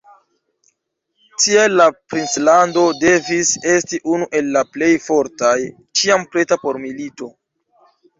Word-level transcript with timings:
Tial 1.41 1.73
la 1.81 1.85
princlando 2.13 2.85
devis 3.03 3.51
esti 3.73 3.99
unu 4.13 4.29
el 4.39 4.49
la 4.55 4.63
plej 4.77 4.89
fortaj, 5.09 5.53
ĉiam 6.01 6.25
preta 6.33 6.59
por 6.65 6.81
milito. 6.87 7.29